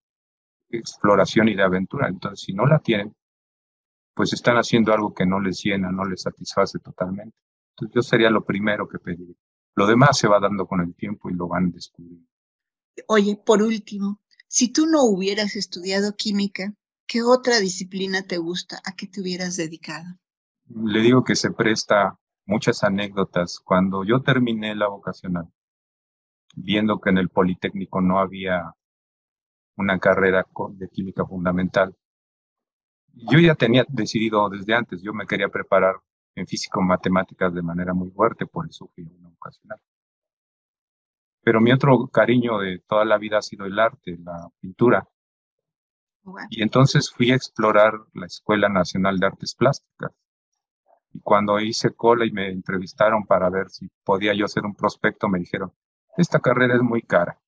exploración 0.69 1.47
y 1.47 1.55
de 1.55 1.63
aventura. 1.63 2.07
Entonces, 2.07 2.41
si 2.45 2.53
no 2.53 2.65
la 2.65 2.79
tienen, 2.79 3.15
pues 4.13 4.33
están 4.33 4.57
haciendo 4.57 4.93
algo 4.93 5.13
que 5.13 5.25
no 5.25 5.39
les 5.39 5.61
llena, 5.63 5.91
no 5.91 6.03
les 6.05 6.21
satisface 6.21 6.79
totalmente. 6.79 7.37
Entonces, 7.71 7.95
yo 7.95 8.01
sería 8.01 8.29
lo 8.29 8.43
primero 8.43 8.87
que 8.87 8.99
pediría. 8.99 9.35
Lo 9.75 9.87
demás 9.87 10.17
se 10.17 10.27
va 10.27 10.39
dando 10.39 10.67
con 10.67 10.81
el 10.81 10.93
tiempo 10.95 11.29
y 11.29 11.35
lo 11.35 11.47
van 11.47 11.71
descubriendo. 11.71 12.27
Oye, 13.07 13.39
por 13.45 13.61
último, 13.61 14.19
si 14.47 14.73
tú 14.73 14.85
no 14.87 15.03
hubieras 15.05 15.55
estudiado 15.55 16.15
química, 16.17 16.73
¿Qué 17.09 17.23
otra 17.23 17.59
disciplina 17.59 18.21
te 18.21 18.37
gusta? 18.37 18.79
¿A 18.85 18.95
qué 18.95 19.07
te 19.07 19.19
hubieras 19.19 19.57
dedicado? 19.57 20.05
Le 20.67 20.99
digo 20.99 21.23
que 21.23 21.35
se 21.35 21.49
presta 21.49 22.19
muchas 22.49 22.83
anécdotas. 22.83 23.59
Cuando 23.63 24.03
yo 24.03 24.21
terminé 24.21 24.75
la 24.75 24.87
vocacional, 24.87 25.47
viendo 26.55 26.99
que 26.99 27.11
en 27.11 27.19
el 27.19 27.29
Politécnico 27.29 28.01
no 28.01 28.19
había 28.19 28.73
una 29.77 29.99
carrera 29.99 30.45
de 30.71 30.89
química 30.89 31.25
fundamental, 31.25 31.95
yo 33.13 33.39
ya 33.39 33.55
tenía 33.55 33.85
decidido 33.87 34.49
desde 34.49 34.73
antes, 34.73 35.01
yo 35.01 35.13
me 35.13 35.27
quería 35.27 35.49
preparar 35.49 35.95
en 36.35 36.47
físico-matemáticas 36.47 37.53
de 37.53 37.61
manera 37.61 37.93
muy 37.93 38.09
fuerte, 38.11 38.45
por 38.45 38.67
eso 38.67 38.89
fui 38.93 39.05
a 39.05 39.19
una 39.19 39.29
vocacional. 39.29 39.79
Pero 41.43 41.61
mi 41.61 41.71
otro 41.71 42.07
cariño 42.07 42.59
de 42.59 42.79
toda 42.79 43.05
la 43.05 43.17
vida 43.17 43.37
ha 43.37 43.41
sido 43.41 43.65
el 43.65 43.77
arte, 43.79 44.17
la 44.17 44.49
pintura. 44.59 45.07
Y 46.49 46.61
entonces 46.61 47.11
fui 47.11 47.31
a 47.31 47.35
explorar 47.35 47.93
la 48.13 48.25
Escuela 48.25 48.69
Nacional 48.69 49.19
de 49.19 49.27
Artes 49.27 49.55
Plásticas. 49.55 50.11
Y 51.13 51.21
cuando 51.21 51.59
hice 51.59 51.91
cola 51.91 52.25
y 52.25 52.31
me 52.31 52.49
entrevistaron 52.49 53.25
para 53.25 53.49
ver 53.49 53.69
si 53.69 53.89
podía 54.03 54.33
yo 54.33 54.47
ser 54.47 54.65
un 54.65 54.75
prospecto, 54.75 55.27
me 55.27 55.39
dijeron, 55.39 55.73
esta 56.17 56.39
carrera 56.39 56.75
es 56.75 56.81
muy 56.81 57.01
cara. 57.01 57.39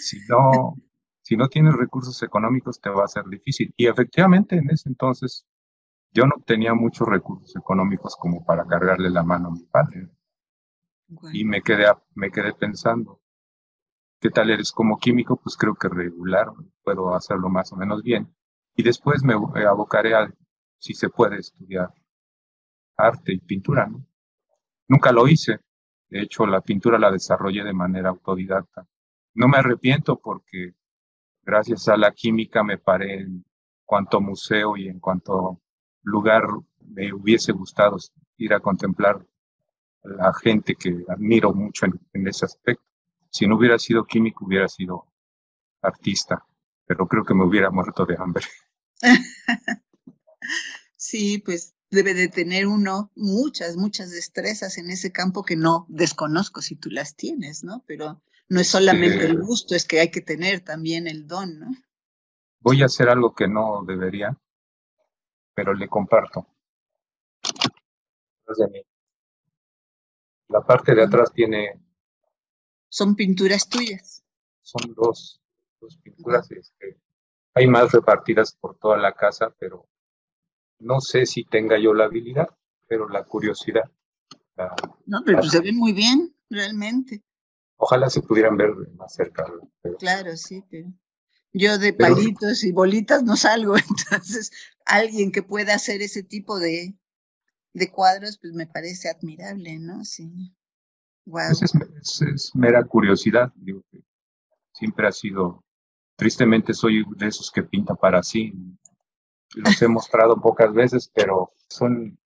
Si 0.00 0.18
no, 0.28 0.76
si 1.22 1.36
no 1.36 1.48
tienes 1.48 1.74
recursos 1.74 2.22
económicos, 2.22 2.80
te 2.80 2.90
va 2.90 3.04
a 3.04 3.08
ser 3.08 3.24
difícil. 3.24 3.72
Y 3.76 3.86
efectivamente, 3.86 4.56
en 4.56 4.70
ese 4.70 4.88
entonces, 4.88 5.46
yo 6.12 6.26
no 6.26 6.36
tenía 6.44 6.74
muchos 6.74 7.08
recursos 7.08 7.54
económicos 7.56 8.16
como 8.16 8.44
para 8.44 8.66
cargarle 8.66 9.10
la 9.10 9.22
mano 9.22 9.48
a 9.48 9.52
mi 9.52 9.64
padre. 9.64 10.08
Y 11.32 11.44
me 11.44 11.62
quedé, 11.62 11.86
me 12.14 12.30
quedé 12.30 12.52
pensando, 12.54 13.20
¿qué 14.20 14.30
tal 14.30 14.50
eres 14.50 14.72
como 14.72 14.98
químico? 14.98 15.36
Pues 15.36 15.56
creo 15.56 15.74
que 15.74 15.88
regular, 15.88 16.48
puedo 16.82 17.14
hacerlo 17.14 17.48
más 17.48 17.72
o 17.72 17.76
menos 17.76 18.02
bien. 18.02 18.34
Y 18.76 18.82
después 18.82 19.22
me 19.22 19.34
abocaré 19.64 20.14
a 20.14 20.32
si 20.78 20.94
se 20.94 21.08
puede 21.08 21.38
estudiar 21.38 21.94
arte 22.96 23.32
y 23.32 23.38
pintura. 23.38 23.86
¿no? 23.86 24.04
Nunca 24.88 25.12
lo 25.12 25.26
hice. 25.28 25.58
De 26.08 26.22
hecho, 26.22 26.46
la 26.46 26.60
pintura 26.60 26.98
la 26.98 27.10
desarrollé 27.10 27.64
de 27.64 27.72
manera 27.72 28.10
autodidacta. 28.10 28.86
No 29.34 29.48
me 29.48 29.58
arrepiento 29.58 30.18
porque 30.18 30.74
gracias 31.42 31.88
a 31.88 31.96
la 31.96 32.12
química 32.12 32.62
me 32.62 32.78
paré 32.78 33.20
en 33.20 33.44
cuanto 33.84 34.20
museo 34.20 34.76
y 34.76 34.88
en 34.88 35.00
cuanto 35.00 35.60
lugar 36.02 36.44
me 36.80 37.12
hubiese 37.12 37.52
gustado 37.52 37.96
ir 38.36 38.54
a 38.54 38.60
contemplar 38.60 39.26
la 40.02 40.32
gente 40.34 40.74
que 40.74 41.04
admiro 41.08 41.52
mucho 41.52 41.86
en, 41.86 42.28
ese 42.28 42.44
aspecto. 42.44 42.84
Si 43.30 43.46
no 43.46 43.56
hubiera 43.56 43.78
sido 43.78 44.04
químico, 44.04 44.44
hubiera 44.44 44.68
sido 44.68 45.06
artista, 45.82 46.44
pero 46.86 47.06
creo 47.08 47.24
que 47.24 47.34
me 47.34 47.44
hubiera 47.44 47.70
muerto 47.70 48.04
de 48.04 48.16
hambre. 48.18 48.44
sí, 50.96 51.38
pues 51.38 51.73
debe 51.94 52.14
de 52.14 52.28
tener 52.28 52.66
uno 52.66 53.10
muchas, 53.14 53.76
muchas 53.76 54.10
destrezas 54.10 54.76
en 54.78 54.90
ese 54.90 55.12
campo 55.12 55.44
que 55.44 55.56
no 55.56 55.86
desconozco 55.88 56.60
si 56.60 56.76
tú 56.76 56.90
las 56.90 57.16
tienes, 57.16 57.64
¿no? 57.64 57.82
Pero 57.86 58.20
no 58.48 58.60
es 58.60 58.68
solamente 58.68 59.24
el 59.24 59.40
gusto, 59.40 59.74
es 59.74 59.86
que 59.86 60.00
hay 60.00 60.10
que 60.10 60.20
tener 60.20 60.60
también 60.60 61.06
el 61.06 61.26
don, 61.26 61.58
¿no? 61.58 61.68
Voy 62.60 62.82
a 62.82 62.86
hacer 62.86 63.08
algo 63.08 63.34
que 63.34 63.48
no 63.48 63.84
debería, 63.86 64.36
pero 65.54 65.74
le 65.74 65.88
comparto. 65.88 66.46
La 70.48 70.60
parte 70.62 70.94
de 70.94 71.02
atrás 71.02 71.32
tiene... 71.32 71.80
Son 72.88 73.16
pinturas 73.16 73.68
tuyas. 73.68 74.22
Son 74.62 74.94
dos, 74.94 75.40
dos 75.80 75.96
pinturas. 75.98 76.50
Este, 76.50 76.98
hay 77.54 77.66
más 77.66 77.92
repartidas 77.92 78.54
por 78.54 78.78
toda 78.78 78.96
la 78.98 79.12
casa, 79.14 79.54
pero 79.58 79.88
no 80.78 81.00
sé 81.00 81.26
si 81.26 81.44
tenga 81.44 81.78
yo 81.78 81.94
la 81.94 82.04
habilidad, 82.04 82.48
pero 82.88 83.08
la 83.08 83.24
curiosidad. 83.24 83.90
no, 85.06 85.22
pero 85.24 85.42
se 85.42 85.60
ven 85.60 85.76
muy 85.76 85.92
bien, 85.92 86.34
realmente. 86.50 87.22
Ojalá 87.76 88.08
se 88.08 88.22
pudieran 88.22 88.56
ver 88.56 88.70
más 88.96 89.14
cerca. 89.14 89.44
Claro, 89.98 90.36
sí, 90.36 90.64
pero 90.70 90.92
yo 91.52 91.78
de 91.78 91.92
palitos 91.92 92.64
y 92.64 92.72
bolitas 92.72 93.22
no 93.22 93.36
salgo, 93.36 93.76
entonces 94.10 94.50
alguien 94.84 95.32
que 95.32 95.42
pueda 95.42 95.74
hacer 95.74 96.02
ese 96.02 96.22
tipo 96.22 96.58
de, 96.58 96.96
de 97.72 97.90
cuadros, 97.90 98.38
pues 98.38 98.52
me 98.52 98.66
parece 98.66 99.08
admirable, 99.08 99.78
¿no? 99.78 100.04
Sí. 100.04 100.54
Wow. 101.26 101.42
Pues 101.58 101.62
es, 101.62 102.22
es, 102.22 102.50
mera 102.54 102.84
curiosidad, 102.84 103.52
digo 103.56 103.82
que 103.90 104.02
siempre 104.72 105.06
ha 105.06 105.12
sido, 105.12 105.64
tristemente 106.16 106.74
soy 106.74 107.04
de 107.16 107.28
esos 107.28 107.50
que 107.50 107.62
pinta 107.62 107.94
para 107.94 108.22
sí, 108.22 108.52
los 109.54 109.80
he 109.80 109.88
mostrado 109.88 110.40
pocas 110.40 110.72
veces, 110.72 111.10
pero 111.14 111.52
son 111.68 112.18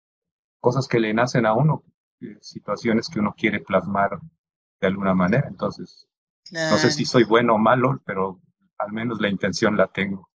cosas 0.61 0.89
que 0.89 1.01
le 1.01 1.15
nacen 1.15 1.47
a 1.47 1.55
uno, 1.55 1.85
eh, 2.21 2.37
situaciones 2.41 3.09
que 3.09 3.21
uno 3.21 3.35
quiere 3.37 3.61
plasmar 3.61 4.19
de 4.81 4.87
alguna 4.87 5.15
manera. 5.15 5.47
Entonces, 5.49 6.07
no 6.53 6.77
sé 6.79 6.91
si 6.91 7.05
soy 7.05 7.25
bueno 7.25 7.55
o 7.55 7.59
malo, 7.59 8.01
pero 8.05 8.41
al 8.79 8.93
menos 8.93 9.21
la 9.21 9.29
intención 9.29 9.77
la 9.77 9.89
tengo. 9.89 10.29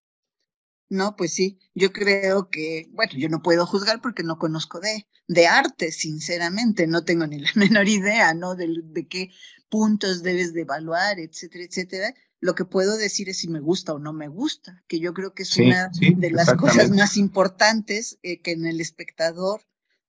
No, 0.88 1.14
pues 1.14 1.32
sí, 1.32 1.60
yo 1.72 1.92
creo 1.92 2.50
que, 2.50 2.88
bueno, 2.90 3.12
yo 3.14 3.28
no 3.28 3.42
puedo 3.42 3.64
juzgar 3.64 4.00
porque 4.00 4.24
no 4.24 4.38
conozco 4.38 4.80
de, 4.80 5.06
de 5.28 5.46
arte, 5.46 5.92
sinceramente, 5.92 6.88
no 6.88 7.04
tengo 7.04 7.28
ni 7.28 7.38
la 7.38 7.50
menor 7.54 7.86
idea, 7.86 8.34
¿no? 8.34 8.56
De, 8.56 8.66
de 8.82 9.06
qué 9.06 9.30
puntos 9.68 10.24
debes 10.24 10.52
de 10.52 10.62
evaluar, 10.62 11.20
etcétera, 11.20 11.64
etcétera 11.64 12.14
lo 12.40 12.54
que 12.54 12.64
puedo 12.64 12.96
decir 12.96 13.28
es 13.28 13.38
si 13.38 13.48
me 13.48 13.60
gusta 13.60 13.92
o 13.92 13.98
no 13.98 14.12
me 14.12 14.28
gusta, 14.28 14.82
que 14.88 14.98
yo 14.98 15.12
creo 15.12 15.34
que 15.34 15.42
es 15.42 15.56
una 15.58 15.90
de 16.00 16.30
las 16.30 16.54
cosas 16.54 16.90
más 16.90 17.16
importantes 17.16 18.18
eh, 18.22 18.40
que 18.40 18.52
en 18.52 18.66
el 18.66 18.80
espectador 18.80 19.60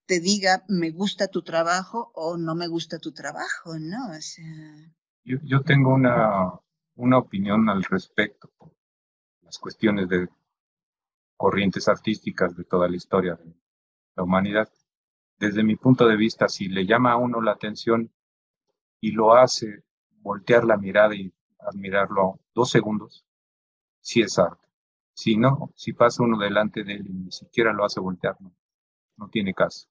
te 0.05 0.19
diga 0.19 0.63
me 0.67 0.91
gusta 0.91 1.27
tu 1.27 1.41
trabajo 1.41 2.11
o 2.15 2.37
no 2.37 2.55
me 2.55 2.67
gusta 2.67 2.99
tu 2.99 3.11
trabajo, 3.11 3.77
¿no? 3.79 4.11
O 4.11 4.21
sea... 4.21 4.45
yo, 5.25 5.37
yo, 5.43 5.61
tengo 5.61 5.93
una, 5.93 6.53
una 6.95 7.17
opinión 7.17 7.69
al 7.69 7.83
respecto, 7.83 8.49
las 9.41 9.57
cuestiones 9.59 10.07
de 10.07 10.29
corrientes 11.35 11.87
artísticas 11.89 12.55
de 12.55 12.63
toda 12.63 12.87
la 12.87 12.95
historia 12.95 13.35
de 13.35 13.53
la 14.15 14.23
humanidad. 14.23 14.69
Desde 15.37 15.63
mi 15.63 15.75
punto 15.75 16.07
de 16.07 16.15
vista, 16.15 16.47
si 16.47 16.69
le 16.69 16.85
llama 16.85 17.11
a 17.11 17.17
uno 17.17 17.41
la 17.41 17.51
atención 17.51 18.09
y 19.01 19.11
lo 19.11 19.35
hace 19.35 19.83
voltear 20.19 20.63
la 20.63 20.77
mirada 20.77 21.15
y 21.15 21.33
admirarlo 21.67 22.39
dos 22.53 22.69
segundos, 22.69 23.25
si 24.01 24.21
es 24.21 24.37
arte. 24.39 24.67
Si 25.13 25.37
no, 25.37 25.71
si 25.75 25.93
pasa 25.93 26.23
uno 26.23 26.39
delante 26.39 26.83
de 26.83 26.93
él 26.93 27.05
y 27.07 27.13
ni 27.13 27.31
siquiera 27.31 27.73
lo 27.73 27.85
hace 27.85 27.99
voltear, 27.99 28.37
no, 28.39 29.29
tiene 29.29 29.53
caso. 29.53 29.87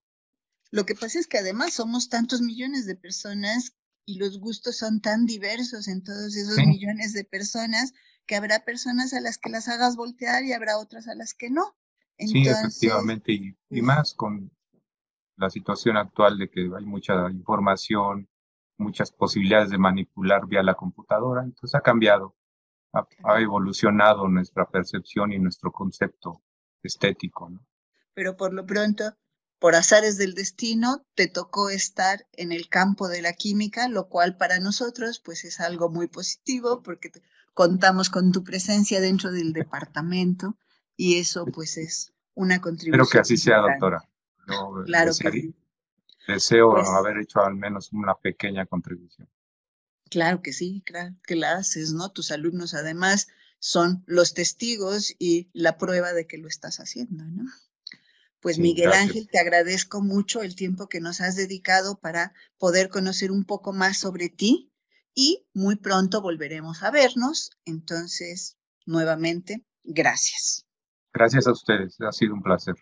Lo 0.70 0.86
que 0.86 0.94
pasa 0.94 1.18
es 1.18 1.26
que 1.26 1.38
además 1.38 1.74
somos 1.74 2.08
tantos 2.08 2.40
millones 2.40 2.86
de 2.86 2.96
personas 2.96 3.76
y 4.06 4.18
los 4.18 4.40
gustos 4.40 4.78
son 4.78 5.00
tan 5.00 5.26
diversos 5.26 5.88
en 5.88 6.02
todos 6.02 6.34
esos 6.36 6.56
millones 6.56 7.12
de 7.12 7.24
personas 7.24 7.92
que 8.26 8.36
habrá 8.36 8.64
personas 8.64 9.12
a 9.12 9.20
las 9.20 9.38
que 9.38 9.50
las 9.50 9.68
hagas 9.68 9.96
voltear 9.96 10.44
y 10.44 10.52
habrá 10.52 10.78
otras 10.78 11.06
a 11.08 11.14
las 11.14 11.34
que 11.34 11.50
no. 11.50 11.76
sí, 12.18 12.46
efectivamente, 12.46 13.32
y, 13.32 13.56
y, 13.68 13.82
más 13.82 14.14
con 14.14 14.50
la 15.36 15.50
situación 15.50 15.96
actual 15.96 16.38
de 16.38 16.48
que 16.48 16.70
hay 16.76 16.84
mucha 16.84 17.30
información, 17.30 18.28
muchas 18.80 19.12
posibilidades 19.12 19.70
de 19.70 19.78
manipular 19.78 20.46
vía 20.46 20.62
la 20.62 20.74
computadora, 20.74 21.42
entonces 21.42 21.74
ha 21.74 21.82
cambiado, 21.82 22.34
ha, 22.92 23.40
evolucionado 23.40 24.26
nuestra 24.28 24.68
percepción 24.68 25.32
y 25.32 25.38
nuestro 25.38 25.70
concepto 25.70 26.42
estético. 26.82 27.50
¿no? 27.50 27.64
Pero 28.14 28.36
por 28.36 28.52
lo 28.52 28.66
pronto, 28.66 29.14
por 29.58 29.74
azares 29.74 30.16
del 30.16 30.34
destino, 30.34 31.04
te 31.14 31.28
tocó 31.28 31.70
estar 31.70 32.26
en 32.32 32.50
el 32.52 32.68
campo 32.68 33.08
de 33.08 33.22
la 33.22 33.34
química, 33.34 33.88
lo 33.88 34.08
cual 34.08 34.36
para 34.36 34.58
nosotros 34.58 35.20
pues 35.20 35.44
es 35.44 35.60
algo 35.60 35.90
muy 35.90 36.08
positivo 36.08 36.82
porque 36.82 37.12
contamos 37.54 38.10
con 38.10 38.32
tu 38.32 38.42
presencia 38.42 39.00
dentro 39.00 39.30
del 39.30 39.52
departamento 39.52 40.56
y 40.96 41.18
eso 41.18 41.44
pues 41.46 41.76
es 41.76 42.12
una 42.34 42.60
contribución. 42.60 43.02
Espero 43.02 43.12
que 43.12 43.20
así 43.20 43.36
sea, 43.36 43.58
doctora. 43.58 44.08
claro 44.86 45.12
que 45.20 45.30
sí. 45.30 45.54
Deseo 46.26 46.72
pues 46.72 46.88
haber 46.88 47.18
hecho 47.18 47.40
al 47.40 47.56
menos 47.56 47.92
una 47.92 48.14
pequeña 48.14 48.66
contribución. 48.66 49.28
Claro 50.10 50.42
que 50.42 50.52
sí, 50.52 50.82
claro 50.84 51.14
que 51.26 51.36
la 51.36 51.56
haces, 51.56 51.92
¿no? 51.92 52.10
Tus 52.10 52.30
alumnos 52.30 52.74
además 52.74 53.28
son 53.58 54.02
los 54.06 54.34
testigos 54.34 55.14
y 55.18 55.50
la 55.52 55.78
prueba 55.78 56.12
de 56.12 56.26
que 56.26 56.38
lo 56.38 56.48
estás 56.48 56.78
haciendo, 56.80 57.24
¿no? 57.24 57.44
Pues 58.40 58.58
Miguel 58.58 58.92
Ángel, 58.92 59.28
te 59.30 59.38
agradezco 59.38 60.00
mucho 60.00 60.42
el 60.42 60.56
tiempo 60.56 60.88
que 60.88 61.00
nos 61.00 61.20
has 61.20 61.36
dedicado 61.36 62.00
para 62.00 62.32
poder 62.56 62.88
conocer 62.88 63.30
un 63.30 63.44
poco 63.44 63.74
más 63.74 63.98
sobre 63.98 64.30
ti 64.30 64.72
y 65.14 65.46
muy 65.52 65.76
pronto 65.76 66.22
volveremos 66.22 66.82
a 66.82 66.90
vernos. 66.90 67.50
Entonces, 67.66 68.56
nuevamente, 68.86 69.66
gracias. 69.84 70.66
Gracias 71.12 71.46
a 71.46 71.52
ustedes, 71.52 72.00
ha 72.00 72.12
sido 72.12 72.32
un 72.32 72.42
placer. 72.42 72.76